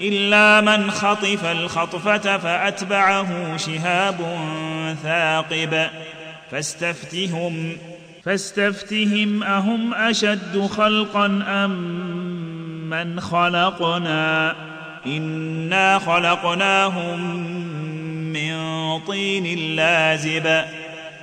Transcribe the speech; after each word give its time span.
إلا 0.00 0.60
من 0.60 0.90
خطف 0.90 1.44
الخطفة 1.44 2.38
فأتبعه 2.38 3.56
شهاب 3.56 4.16
ثاقب. 5.02 5.88
فاستفتهم 6.50 7.76
فاستفتهم 8.24 9.42
أهم 9.42 9.94
أشد 9.94 10.66
خلقا 10.66 11.26
أم 11.46 11.70
من 12.90 13.20
خلقنا؟ 13.20 14.56
إنا 15.06 15.98
خلقناهم 15.98 17.20
من 18.32 18.56
طين 18.98 19.76
لازب 19.76 20.62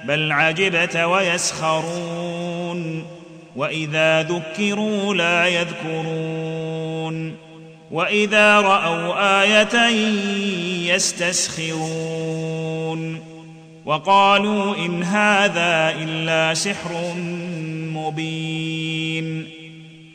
بل 0.04 0.32
عجبت 0.32 0.98
ويسخرون 0.98 2.34
وإذا 3.56 4.24
ذكروا 4.24 5.14
لا 5.16 5.48
يذكرون. 5.48 7.43
وإذا 7.94 8.62
رأوا 8.62 9.42
آية 9.42 9.88
يستسخرون 10.94 12.54
وقالوا 13.86 14.76
إن 14.76 15.04
هذا 15.04 15.96
إلا 16.02 16.54
سحر 16.54 17.14
مبين 17.94 19.48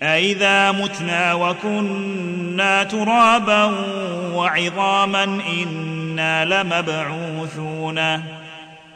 أإذا 0.03 0.73
متنا 0.73 1.35
وكنا 1.35 2.85
ترابا 2.85 3.65
وعظاما 4.35 5.25
إنا 5.63 6.45
لمبعوثون 6.45 7.99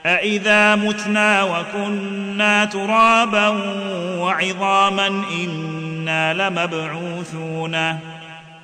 أإذا 0.06 0.76
متنا 0.76 1.42
وكنا 1.42 2.64
ترابا 2.64 3.48
وعظاما 4.18 5.06
إنا 5.06 6.34
لمبعوثون 6.34 8.11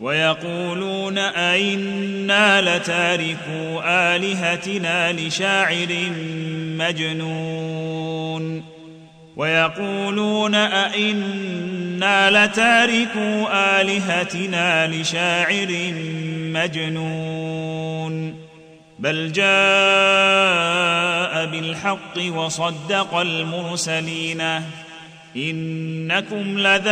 ويقولون 0.00 1.18
أئنا 1.18 2.76
لتاركو 2.76 3.80
آلهتنا 3.84 5.12
لشاعر 5.12 6.10
مجنون. 6.78 8.64
ويقولون 9.36 10.54
أئنا 10.54 12.30
لتاركو 12.30 13.48
آلهتنا 13.52 14.86
لشاعر 14.86 15.92
مجنون. 16.52 18.34
بل 18.98 19.32
جاء 19.32 19.46
بالحق 21.46 22.18
وصدق 22.18 23.14
المرسلين. 23.14 24.42
إنكم 25.38 26.58
لذائق 26.58 26.88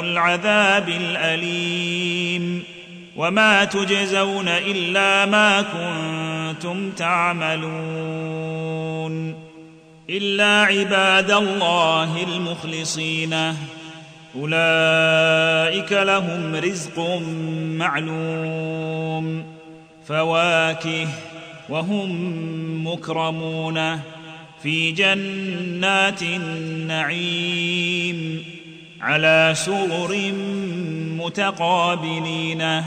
العذاب 0.00 0.88
الأليم 0.88 2.62
وما 3.16 3.64
تجزون 3.64 4.48
إلا 4.48 5.26
ما 5.26 5.62
كنتم 5.62 6.90
تعملون 6.90 8.32
إلا 10.10 10.62
عباد 10.62 11.30
الله 11.30 12.22
المخلصين 12.22 13.34
أولئك 14.36 15.92
لهم 15.92 16.56
رزق 16.56 17.20
معلوم 17.78 19.44
فواكه 20.06 21.08
وهم 21.68 22.12
مكرمون 22.86 24.00
في 24.62 24.92
جنات 24.92 26.22
النعيم 26.22 27.72
على 29.00 29.52
سرر 29.56 30.32
متقابلين 31.18 32.82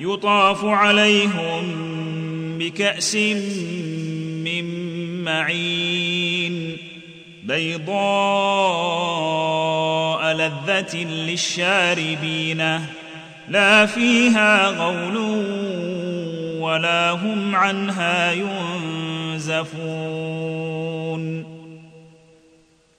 يطاف 0.00 0.64
عليهم 0.64 1.62
بكأس 2.58 3.16
من 4.44 4.64
معين 5.24 6.76
بيضاء 7.42 7.88
لذة 10.32 10.96
للشاربين 10.96 12.80
لا 13.48 13.86
فيها 13.86 14.68
غول 14.68 15.16
ولا 16.60 17.10
هم 17.10 17.56
عنها 17.56 18.32
ينزفون. 18.32 19.58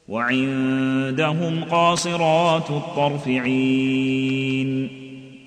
وعندهم 0.08 1.64
قاصرات 1.64 2.70
الطرف 2.70 3.28
عين 3.28 4.90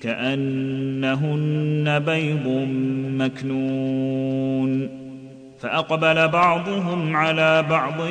كأنهن 0.01 1.99
بيض 1.99 2.47
مكنون. 3.23 4.89
فأقبل 5.59 6.27
بعضهم 6.27 7.15
على 7.15 7.63
بعض 7.69 8.09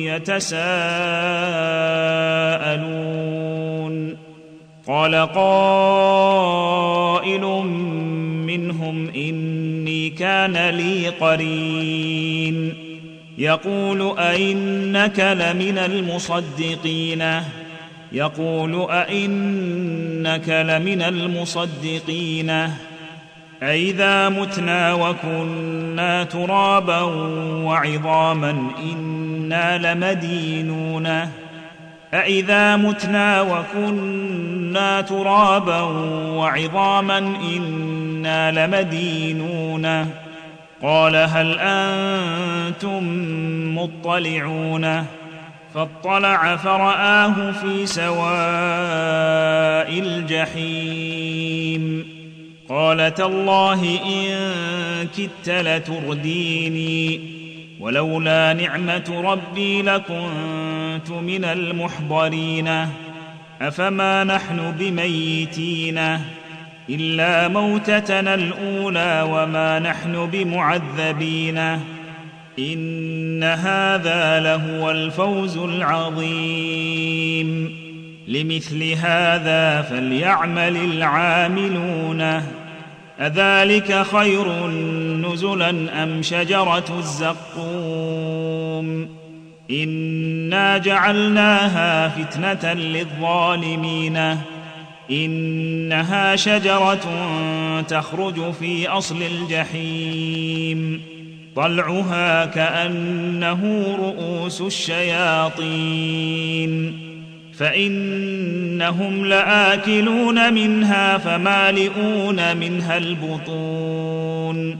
يتساءلون. 0.00 0.74
قال 4.86 5.14
قائل 5.14 6.43
كان 10.18 10.68
لي 10.68 11.08
قرين. 11.08 12.74
يقول 13.38 14.18
أئنك 14.18 15.20
لمن 15.20 15.78
المصدقين؟ 15.78 17.24
يقول 18.12 18.90
أئنك 18.90 20.48
لمن 20.48 21.02
المصدقين؟ 21.02 22.70
أئذا 23.62 24.28
متنا 24.28 24.94
وكنا 24.94 26.24
ترابا 26.24 27.00
وعظاما 27.64 28.70
إنا 28.92 29.94
لمدينون. 29.94 31.06
أئذا 32.14 32.76
متنا 32.76 33.42
وكنا 33.42 35.00
ترابا 35.00 35.80
وعظاما 36.30 37.18
إنا 37.18 38.03
لمدينون. 38.26 40.10
قال 40.82 41.16
هل 41.16 41.58
أنتم 41.60 43.04
مطلعون؟ 43.78 45.06
فاطلع 45.74 46.56
فراه 46.56 47.50
في 47.50 47.86
سواء 47.86 48.24
الجحيم. 49.98 52.06
قال 52.68 53.14
تالله 53.14 53.98
ان 54.06 55.08
كدت 55.18 55.48
لترديني. 55.48 57.20
ولولا 57.80 58.52
نعمه 58.52 59.22
ربي 59.24 59.82
لكنت 59.82 61.10
من 61.10 61.44
المحضرين. 61.44 62.88
افما 63.60 64.24
نحن 64.24 64.74
بميتين؟ 64.78 66.18
إلا 66.90 67.48
موتتنا 67.48 68.34
الأولى 68.34 69.28
وما 69.30 69.78
نحن 69.78 70.28
بمعذبين. 70.32 71.58
إن 72.58 73.42
هذا 73.42 74.40
لهو 74.40 74.90
الفوز 74.90 75.56
العظيم. 75.56 77.74
لمثل 78.28 78.92
هذا 78.92 79.82
فليعمل 79.82 80.76
العاملون. 80.76 82.42
أذلك 83.20 84.02
خير 84.02 84.66
نزلا 85.16 86.02
أم 86.02 86.22
شجرة 86.22 86.98
الزقوم؟ 86.98 89.08
إنا 89.70 90.78
جعلناها 90.78 92.08
فتنة 92.08 92.72
للظالمين. 92.72 94.38
إنها 95.10 96.36
شجرة 96.36 97.00
تخرج 97.88 98.52
في 98.52 98.88
أصل 98.88 99.22
الجحيم. 99.22 101.00
طلعها 101.56 102.46
كأنه 102.46 103.94
رؤوس 103.98 104.60
الشياطين. 104.60 105.84
فإنهم 107.58 109.26
لآكلون 109.26 110.54
منها 110.54 111.18
فمالئون 111.18 112.56
منها 112.56 112.96
البطون. 112.96 114.78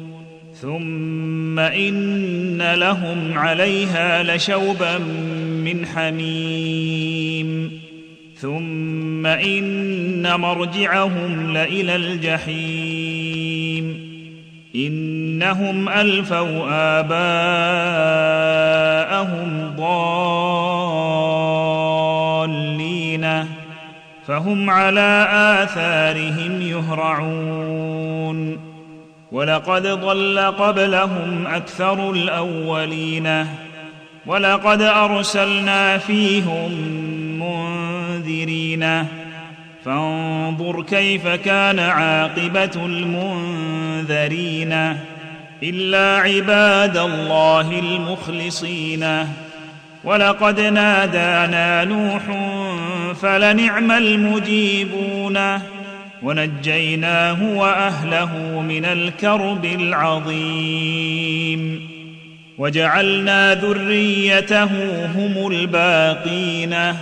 ثم 0.60 1.58
إن 1.58 2.74
لهم 2.74 3.38
عليها 3.38 4.36
لشوبا 4.36 4.98
من 5.64 5.86
حميم. 5.86 7.83
ثم 8.36 9.26
إن 9.26 10.40
مرجعهم 10.40 11.52
لإلى 11.52 11.96
الجحيم. 11.96 13.34
إنهم 14.76 15.88
ألفوا 15.88 16.66
آباءهم 17.00 18.14
ضالين 19.76 20.34
فهم 24.26 24.70
على 24.70 25.28
آثارهم 25.62 26.62
يهرعون. 26.62 27.64
ولقد 29.34 29.86
ضل 29.86 30.38
قبلهم 30.38 31.46
أكثر 31.46 32.10
الأولين 32.10 33.46
ولقد 34.26 34.82
أرسلنا 34.82 35.98
فيهم 35.98 37.03
منذرين 38.24 39.06
فانظر 39.84 40.82
كيف 40.82 41.28
كان 41.28 41.78
عاقبة 41.78 42.70
المنذرين. 42.86 44.72
إلا 45.62 46.22
عباد 46.22 46.96
الله 46.96 47.78
المخلصين. 47.78 49.26
ولقد 50.04 50.60
نادانا 50.60 51.84
نوح 51.84 52.22
فلنعم 53.14 53.90
المجيبون. 53.90 55.38
ونجيناه 56.22 57.56
وأهله 57.56 58.60
من 58.68 58.84
الكرب 58.84 59.64
العظيم. 59.64 61.14
وجعلنا 62.58 63.54
ذريته 63.54 64.64
هم 65.06 65.52
الباقين. 65.52 66.94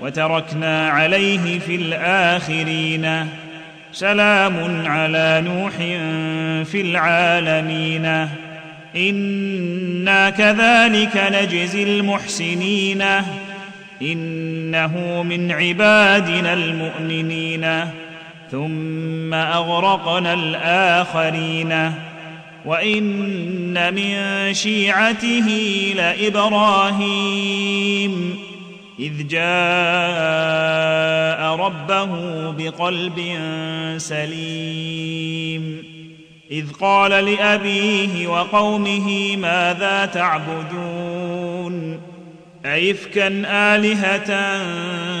وتركنا 0.00 0.88
عليه 0.88 1.58
في 1.58 1.74
الآخرين. 1.74 3.28
سلام 3.92 4.86
على 4.86 5.42
نوح 5.46 5.72
في 6.70 6.80
العالمين. 6.80 8.28
إنا 8.96 10.30
كذلك 10.30 11.30
نجزي 11.32 11.82
المحسنين. 11.82 13.04
إنه 14.02 15.22
من 15.22 15.52
عبادنا 15.52 16.52
المؤمنين. 16.52 17.84
ثم 18.50 19.34
أغرقنا 19.34 20.32
الآخرين. 20.32 21.92
وإن 22.64 23.94
من 23.94 24.14
شيعته 24.54 25.48
لإبراهيم. 25.96 27.08
إذ 29.00 29.28
جاء 29.28 29.48
ربه 31.56 32.50
بقلب 32.50 33.20
سليم. 33.96 35.84
إذ 36.50 36.72
قال 36.72 37.10
لأبيه 37.10 38.26
وقومه 38.26 39.36
ماذا 39.36 40.06
تعبدون؟ 40.06 42.00
ايفكا 42.64 43.42
آلهة 43.46 44.62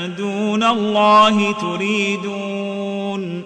دون 0.06 0.62
الله 0.62 1.52
تريدون؟ 1.52 3.42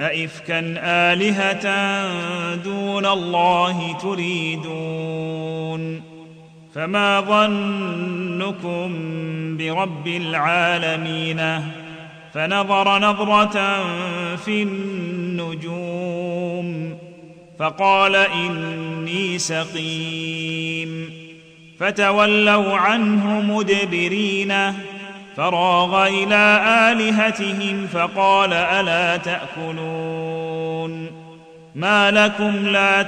أئفكا 0.00 0.74
آلهة 0.78 1.66
دون 2.54 3.06
الله 3.06 3.98
تريدون؟ 4.02 5.36
فما 6.76 7.20
ظنكم 7.20 8.96
برب 9.56 10.06
العالمين 10.06 11.62
فنظر 12.34 12.98
نظرة 12.98 13.84
في 14.36 14.62
النجوم 14.62 16.18
فقال 17.58 18.16
إني 18.16 19.38
سقيم 19.38 21.10
فتولوا 21.80 22.76
عنه 22.76 23.40
مدبرين 23.40 24.54
فراغ 25.36 26.06
إلى 26.06 26.62
آلهتهم 26.92 27.86
فقال 27.86 28.52
ألا 28.52 29.16
تأكلون 29.16 31.10
ما 31.74 32.10
لكم 32.10 32.68
لا 32.68 33.02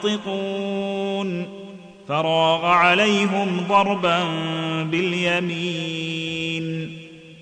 تنطقون 0.00 1.53
فراغ 2.08 2.66
عليهم 2.66 3.64
ضربا 3.68 4.24
باليمين 4.82 6.64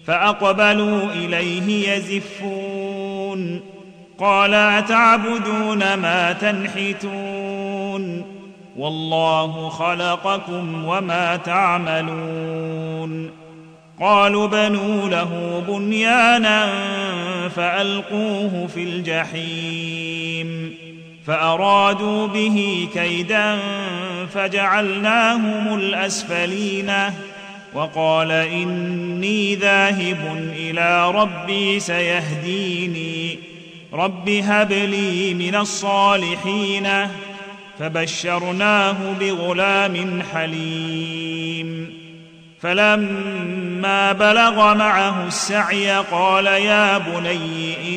فأقبلوا 0.06 1.12
إليه 1.12 1.94
يزفون 1.94 3.60
قال 4.18 4.54
أتعبدون 4.54 5.94
ما 5.94 6.32
تنحتون 6.32 8.24
والله 8.76 9.68
خلقكم 9.68 10.84
وما 10.84 11.36
تعملون 11.36 13.30
قالوا 14.00 14.46
بنوا 14.46 15.08
له 15.08 15.62
بنيانا 15.68 16.68
فألقوه 17.48 18.66
في 18.66 18.82
الجحيم 18.82 20.81
فأرادوا 21.26 22.26
به 22.26 22.88
كيدا 22.94 23.58
فجعلناهم 24.34 25.74
الأسفلين. 25.74 26.92
وقال 27.74 28.32
إني 28.32 29.54
ذاهب 29.54 30.52
إلى 30.56 31.10
ربي 31.10 31.80
سيهديني. 31.80 33.38
رب 33.92 34.28
هب 34.28 34.72
لي 34.72 35.34
من 35.34 35.54
الصالحين. 35.54 36.88
فبشرناه 37.78 38.96
بغلام 39.20 40.22
حليم. 40.34 41.92
فلما 42.60 44.12
بلغ 44.12 44.74
معه 44.74 45.26
السعي 45.26 45.90
قال 45.90 46.46
يا 46.46 46.98
بني 46.98 47.96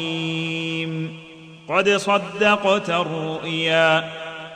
قد 1.71 1.89
صدقت 1.89 2.89
الرؤيا. 2.89 4.09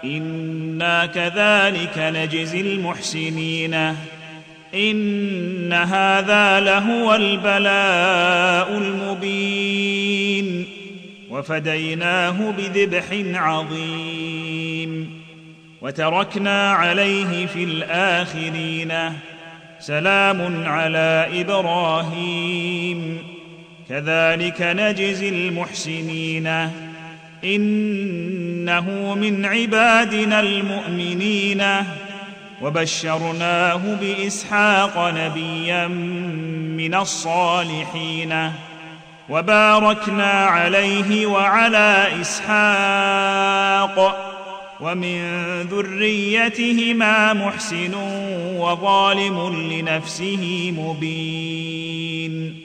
أنا 0.04 1.06
كذلك 1.06 1.98
نجزي 1.98 2.62
المحسنين. 2.62 3.74
ان 4.74 5.74
هذا 5.74 6.60
لهو 6.60 7.16
البلاء 7.16 8.78
المبين. 8.78 10.68
وفديناه 11.30 12.54
بذبح 12.58 13.06
عظيم. 13.42 15.22
وتركنا 15.82 16.72
عليه 16.72 17.46
في 17.46 17.64
الاخرين. 17.64 18.94
سلام 19.80 20.66
على 20.66 21.28
إبراهيم. 21.34 23.18
كذلك 23.90 24.62
نجزي 24.62 25.30
المحسنين. 25.30 26.70
إنه 27.46 29.16
من 29.16 29.46
عبادنا 29.46 30.40
المؤمنين. 30.40 31.64
وبشرناه 32.62 33.82
بإسحاق 34.02 34.98
نبيا 34.98 35.88
من 36.78 36.96
الصالحين. 36.96 38.52
وباركنا 39.30 40.32
عليه 40.32 41.26
وعلى 41.26 42.08
إسحاق. 42.22 44.32
ومن 44.82 45.22
ذريتهما 45.62 47.34
محسن 47.34 47.94
وظالم 48.58 49.70
لنفسه 49.72 50.74
مبين. 50.78 52.65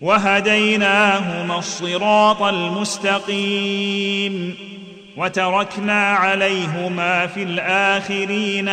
وهديناهما 0.00 1.58
الصراط 1.58 2.42
المستقيم 2.42 3.86
وتركنا 5.16 6.08
عليهما 6.08 7.26
في 7.26 7.42
الآخرين 7.42 8.70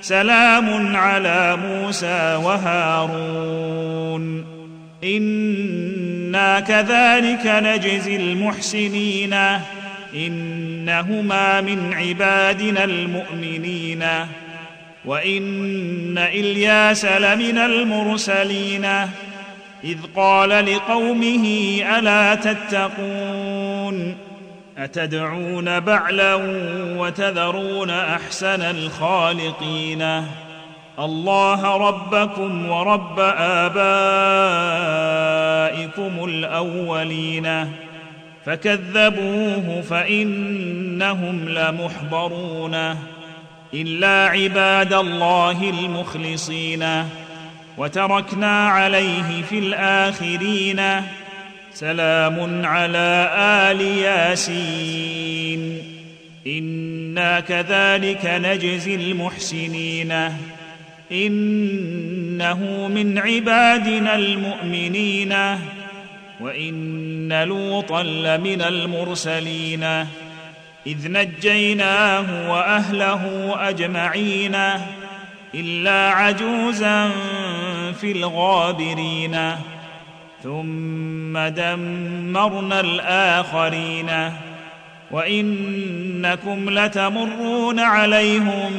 سلام 0.00 0.96
على 0.96 1.56
موسى 1.56 2.40
وهارون. 2.44 4.44
إنا 5.04 6.60
كذلك 6.60 7.46
نجزي 7.46 8.16
المحسنين. 8.16 9.34
إنهما 10.14 11.60
من 11.60 11.92
عبادنا 11.92 12.84
المؤمنين. 12.84 14.04
وإن 15.04 16.18
إلياس 16.18 17.04
لمن 17.04 17.58
المرسلين. 17.58 18.86
إذ 19.84 19.98
قال 20.16 20.48
لقومه 20.48 21.46
ألا 21.98 22.34
تتقون؟ 22.34 24.16
أتدعون 24.78 25.80
بعلا 25.80 26.34
وتذرون 26.98 27.90
أحسن 27.90 28.62
الخالقين؟ 28.62 30.24
الله 30.98 31.76
ربكم 31.76 32.70
ورب 32.70 33.20
آبائكم 33.38 33.84
الأولين. 36.24 37.72
فكذبوه 38.46 39.82
فإنهم 39.90 41.48
لمحضرون. 41.48 42.96
إلا 43.74 44.26
عباد 44.26 44.92
الله 44.92 45.70
المخلصين. 45.70 47.04
وتركنا 47.78 48.68
عليه 48.68 49.42
في 49.42 49.58
الآخرين 49.58 50.82
سلام 51.72 52.66
على 52.66 53.30
آل 53.70 53.80
ياسين. 53.80 55.82
إنا 56.46 57.40
كذلك 57.40 58.20
نجزي 58.24 58.94
المحسنين. 58.94 60.12
إنه 61.12 62.88
من 62.94 63.18
عبادنا 63.18 64.14
المؤمنين. 64.14 65.34
وإن 66.40 67.42
لوطا 67.42 68.02
لمن 68.02 68.62
المرسلين. 68.62 69.84
إذ 70.86 71.12
نجيناه 71.12 72.50
وأهله 72.50 73.54
أجمعين 73.68 74.56
إلا 75.54 76.10
عجوزا 76.10 77.10
في 78.00 78.12
الغابرين. 78.12 79.52
ثم 80.42 81.38
دمرنا 81.38 82.80
الآخرين. 82.80 84.32
وإنكم 85.10 86.70
لتمرون 86.70 87.80
عليهم 87.80 88.72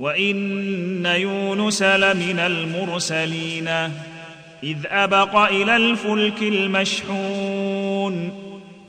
وإن 0.00 1.06
يونس 1.06 1.82
لمن 1.82 2.38
المرسلين. 2.38 3.68
إذ 4.62 4.76
أبق 4.90 5.36
إلى 5.36 5.76
الفلك 5.76 6.42
المشحون. 6.42 7.61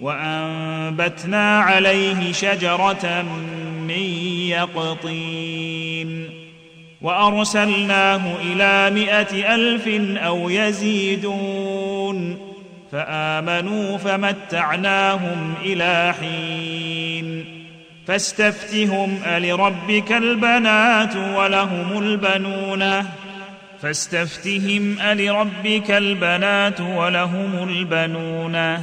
وأنبتنا 0.00 1.60
عليه 1.60 2.32
شجرة 2.32 3.22
من 3.88 4.02
يقطين 4.48 6.30
وأرسلناه 7.02 8.36
إلى 8.42 8.90
مائه 8.90 9.54
ألف 9.54 9.88
أو 10.18 10.50
يزيدون 10.50 12.38
فآمنوا 12.92 13.98
فمتعناهم 13.98 15.54
إلى 15.64 16.14
حين 16.20 17.44
فاستفتهم 18.06 19.20
ألربك 19.26 20.12
البنات 20.12 21.16
ولهم 21.16 21.98
البنون 21.98 23.04
فاستفتهم 23.82 25.00
ألربك 25.00 25.90
البنات 25.90 26.80
ولهم 26.80 27.68
البنون 27.68 28.82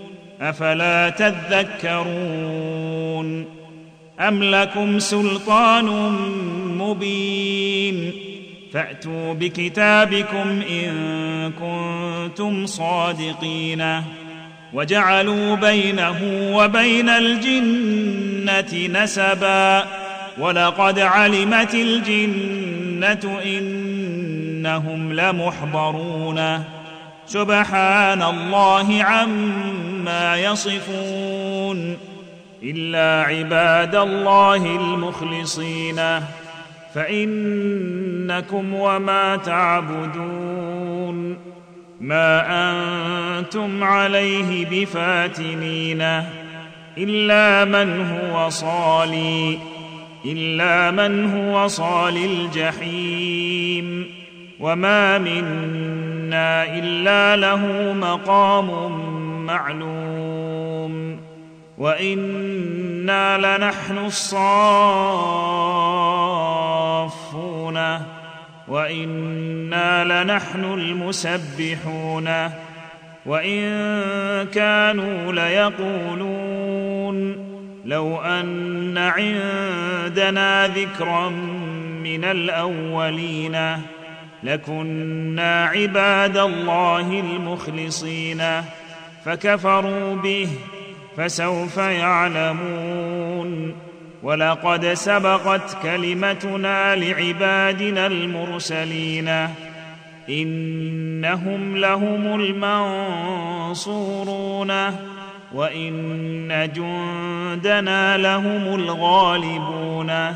أفلا 0.41 1.09
تذكرون 1.09 2.41
أم 4.19 4.43
لكم 4.43 4.99
سلطان 4.99 5.85
مبين 6.77 8.11
فأتوا 8.73 9.33
بكتابكم 9.33 10.61
إن 10.69 11.51
كنتم 11.51 12.65
صادقين 12.65 14.01
وجعلوا 14.73 15.55
بينه 15.55 16.19
وبين 16.55 17.09
الجنة 17.09 19.01
نسبا 19.01 19.85
ولقد 20.39 20.99
علمت 20.99 21.75
الجنة 21.75 23.39
إنهم 23.45 25.13
لمحضرون 25.13 26.63
سبحان 27.31 28.23
الله 28.23 29.03
عما 29.03 30.37
يصفون 30.37 31.97
إلا 32.63 33.27
عباد 33.27 33.95
الله 33.95 34.55
المخلصين. 34.55 36.01
فإنكم 36.95 38.73
وما 38.73 39.35
تعبدون. 39.35 41.37
ما 42.01 42.45
أنتم 43.39 43.83
عليه 43.83 44.65
بفاتنين. 44.65 46.01
إلا 46.97 47.65
من 47.65 48.11
هو 48.11 48.49
صالي. 48.49 49.57
إلا 50.25 50.91
من 50.91 51.33
هو 51.33 51.67
صال 51.67 52.17
الجحيم. 52.17 54.20
وما 54.61 55.17
منا 55.17 56.63
الا 56.63 57.35
له 57.35 57.93
مقام 57.93 58.91
معلوم 59.45 61.19
وأنا 61.77 63.57
لنحن 63.57 63.97
الصافون 63.97 64.41
وأنا 68.67 70.23
لنحن 70.23 70.63
المسبحون 70.63 72.29
وان 73.25 74.47
كانوا 74.53 75.33
ليقولون 75.33 76.71
لو 77.85 78.17
ان 78.21 78.97
عندنا 78.97 80.67
ذكرا 80.67 81.29
من 82.03 82.23
الاولين 82.23 83.81
لكنا 84.43 85.65
عباد 85.65 86.37
الله 86.37 87.19
المخلصين 87.19 88.43
فكفروا 89.25 90.15
به 90.15 90.47
فسوف 91.17 91.77
يعلمون 91.77 93.75
ولقد 94.23 94.93
سبقت 94.93 95.77
كلمتنا 95.83 96.95
لعبادنا 96.95 98.07
المرسلين 98.07 99.47
إنهم 100.29 101.77
لهم 101.77 102.39
المنصورون 103.69 104.71
وإن 105.53 106.69
جندنا 106.75 108.17
لهم 108.17 108.75
الغالبون 108.75 110.35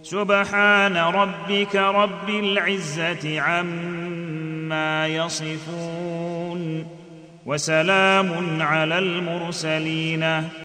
سبحان 0.02 0.96
ربك 0.96 1.76
رب 1.76 2.28
العزة 2.28 3.40
عما 3.40 5.06
يصفون. 5.06 6.86
وسلام 7.46 8.62
على 8.62 8.98
المرسلين. 8.98 10.48